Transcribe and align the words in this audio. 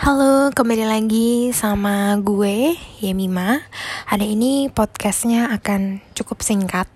Halo, 0.00 0.48
kembali 0.56 0.88
lagi 0.88 1.52
sama 1.52 2.16
gue, 2.16 2.80
Yemima. 3.04 3.60
Hari 4.08 4.32
ini 4.32 4.72
podcastnya 4.72 5.52
akan 5.52 6.00
cukup 6.16 6.40
singkat, 6.40 6.88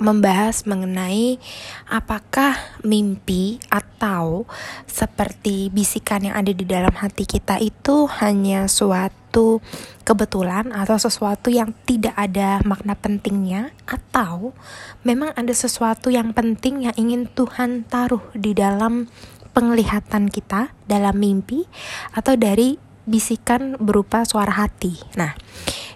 membahas 0.00 0.64
mengenai 0.64 1.36
apakah 1.84 2.56
mimpi 2.80 3.60
atau 3.68 4.48
seperti 4.88 5.68
bisikan 5.68 6.32
yang 6.32 6.36
ada 6.40 6.56
di 6.56 6.64
dalam 6.64 6.96
hati 6.96 7.28
kita 7.28 7.60
itu 7.60 8.08
hanya 8.24 8.72
suatu 8.72 9.60
kebetulan 10.08 10.72
atau 10.72 10.96
sesuatu 10.96 11.52
yang 11.52 11.76
tidak 11.84 12.16
ada 12.16 12.64
makna 12.64 12.96
pentingnya 12.96 13.76
atau 13.84 14.56
memang 15.04 15.36
ada 15.36 15.52
sesuatu 15.52 16.08
yang 16.08 16.32
penting 16.32 16.88
yang 16.88 16.96
ingin 16.96 17.28
Tuhan 17.28 17.84
taruh 17.84 18.24
di 18.32 18.56
dalam 18.56 19.12
penglihatan 19.50 20.30
kita 20.30 20.70
dalam 20.86 21.18
mimpi 21.18 21.66
atau 22.14 22.34
dari 22.38 22.78
bisikan 23.04 23.74
berupa 23.80 24.22
suara 24.22 24.54
hati. 24.54 24.94
Nah, 25.18 25.34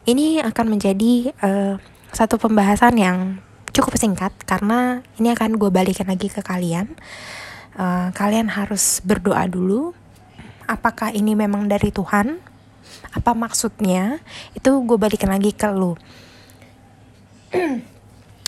ini 0.04 0.42
akan 0.42 0.66
menjadi 0.74 1.30
uh, 1.40 1.78
satu 2.10 2.36
pembahasan 2.38 2.94
yang 2.98 3.18
cukup 3.74 3.98
singkat 3.98 4.30
karena 4.46 5.02
ini 5.18 5.34
akan 5.34 5.58
gue 5.58 5.70
balikan 5.70 6.06
lagi 6.06 6.30
ke 6.30 6.42
kalian. 6.42 6.94
Uh, 7.74 8.14
kalian 8.14 8.50
harus 8.50 9.02
berdoa 9.02 9.46
dulu. 9.50 9.94
Apakah 10.64 11.10
ini 11.10 11.34
memang 11.34 11.66
dari 11.66 11.90
Tuhan? 11.90 12.38
Apa 13.10 13.34
maksudnya? 13.34 14.22
Itu 14.54 14.78
gue 14.86 14.98
balikan 14.98 15.30
lagi 15.34 15.50
ke 15.50 15.68
lu. 15.70 15.94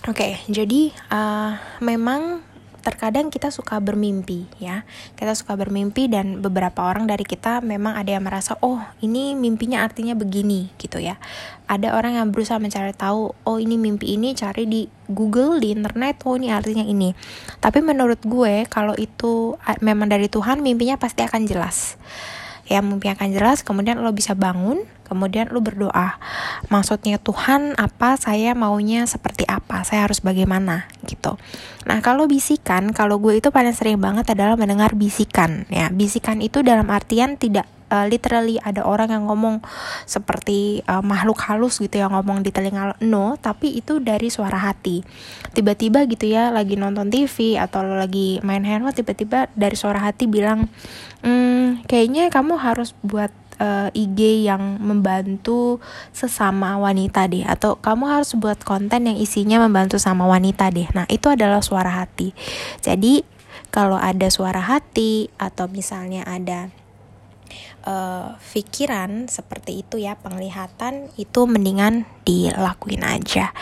Oke, 0.06 0.22
okay, 0.22 0.32
jadi 0.46 0.94
uh, 1.10 1.58
memang 1.82 2.38
terkadang 2.86 3.34
kita 3.34 3.50
suka 3.50 3.82
bermimpi 3.82 4.46
ya. 4.62 4.86
Kita 5.18 5.34
suka 5.34 5.58
bermimpi 5.58 6.06
dan 6.06 6.38
beberapa 6.38 6.86
orang 6.86 7.10
dari 7.10 7.26
kita 7.26 7.58
memang 7.58 7.98
ada 7.98 8.14
yang 8.14 8.22
merasa 8.22 8.54
oh 8.62 8.78
ini 9.02 9.34
mimpinya 9.34 9.82
artinya 9.82 10.14
begini 10.14 10.70
gitu 10.78 11.02
ya. 11.02 11.18
Ada 11.66 11.98
orang 11.98 12.14
yang 12.14 12.30
berusaha 12.30 12.62
mencari 12.62 12.94
tahu 12.94 13.34
oh 13.34 13.58
ini 13.58 13.74
mimpi 13.74 14.14
ini 14.14 14.38
cari 14.38 14.70
di 14.70 14.86
Google 15.10 15.58
di 15.58 15.74
internet 15.74 16.22
oh 16.22 16.38
ini 16.38 16.54
artinya 16.54 16.86
ini. 16.86 17.10
Tapi 17.58 17.82
menurut 17.82 18.22
gue 18.22 18.62
kalau 18.70 18.94
itu 18.94 19.58
memang 19.82 20.06
dari 20.06 20.30
Tuhan 20.30 20.62
mimpinya 20.62 20.94
pasti 20.94 21.26
akan 21.26 21.42
jelas. 21.50 21.98
Ya 22.70 22.78
mimpi 22.78 23.10
akan 23.10 23.34
jelas 23.34 23.66
kemudian 23.66 23.98
lo 23.98 24.14
bisa 24.14 24.38
bangun 24.38 24.86
kemudian 25.06 25.48
lo 25.54 25.62
berdoa 25.62 26.18
maksudnya 26.68 27.22
Tuhan 27.22 27.78
apa 27.78 28.18
saya 28.18 28.52
maunya 28.58 29.06
seperti 29.06 29.46
apa? 29.46 29.86
Saya 29.86 30.10
harus 30.10 30.18
bagaimana? 30.20 30.90
Gitu. 31.06 31.38
Nah 31.86 31.98
kalau 32.02 32.26
bisikan 32.26 32.90
kalau 32.90 33.22
gue 33.22 33.38
itu 33.38 33.54
paling 33.54 33.72
sering 33.72 34.02
banget 34.02 34.34
adalah 34.34 34.58
mendengar 34.58 34.98
bisikan 34.98 35.64
ya. 35.70 35.88
Bisikan 35.94 36.42
itu 36.42 36.66
dalam 36.66 36.90
artian 36.90 37.38
tidak 37.38 37.70
uh, 37.90 38.06
literally 38.06 38.58
ada 38.62 38.82
orang 38.82 39.14
yang 39.14 39.24
ngomong 39.30 39.62
seperti 40.06 40.82
uh, 40.90 41.02
makhluk 41.02 41.38
halus 41.46 41.78
gitu 41.78 42.02
yang 42.02 42.14
ngomong 42.14 42.42
di 42.42 42.50
telinga 42.50 42.98
no 43.02 43.38
tapi 43.38 43.78
itu 43.78 44.02
dari 44.02 44.28
suara 44.32 44.58
hati. 44.58 45.06
Tiba-tiba 45.54 46.04
gitu 46.10 46.26
ya 46.26 46.50
lagi 46.50 46.74
nonton 46.74 47.08
TV 47.08 47.56
atau 47.56 47.86
lagi 47.86 48.42
main 48.42 48.62
handphone 48.66 48.96
tiba-tiba 48.96 49.46
dari 49.54 49.76
suara 49.78 50.02
hati 50.02 50.26
bilang 50.26 50.66
hmm, 51.22 51.86
kayaknya 51.86 52.28
kamu 52.28 52.58
harus 52.58 52.92
buat 53.06 53.30
uh, 53.60 53.88
IG 53.92 54.48
yang 54.48 54.80
membantu 54.80 55.78
sesama 56.12 56.76
wanita 56.80 57.28
deh 57.28 57.44
atau 57.44 57.76
kamu 57.78 58.04
harus 58.08 58.36
buat 58.36 58.60
konten 58.62 59.08
yang 59.08 59.18
isinya 59.18 59.62
membantu 59.62 59.96
sama 60.00 60.24
wanita 60.28 60.68
deh. 60.72 60.88
Nah, 60.92 61.08
itu 61.08 61.28
adalah 61.32 61.60
suara 61.60 61.92
hati. 61.92 62.32
Jadi, 62.80 63.24
kalau 63.68 64.00
ada 64.00 64.28
suara 64.32 64.62
hati 64.62 65.28
atau 65.36 65.68
misalnya 65.68 66.24
ada 66.24 66.72
uh, 67.86 68.34
pikiran 68.52 69.30
seperti 69.30 69.86
itu 69.86 70.02
ya 70.02 70.18
penglihatan 70.18 71.08
itu 71.16 71.46
mendingan 71.46 72.04
dilakuin 72.26 73.06
aja 73.06 73.54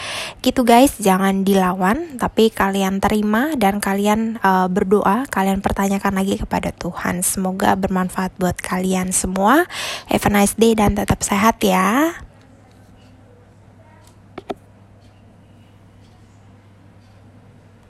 gitu 0.45 0.61
guys. 0.69 1.00
Jangan 1.00 1.41
dilawan 1.48 2.21
tapi 2.21 2.53
kalian 2.53 3.00
terima 3.00 3.56
dan 3.56 3.81
kalian 3.81 4.37
uh, 4.44 4.69
berdoa. 4.69 5.25
Kalian 5.32 5.65
pertanyakan 5.65 6.21
lagi 6.21 6.37
kepada 6.37 6.69
Tuhan. 6.77 7.25
Semoga 7.25 7.72
bermanfaat 7.81 8.37
buat 8.37 8.60
kalian 8.60 9.16
semua. 9.16 9.65
Have 10.12 10.28
a 10.28 10.31
nice 10.31 10.53
day 10.53 10.77
dan 10.77 11.00
tetap 11.00 11.25
sehat 11.25 11.65
ya 11.65 12.12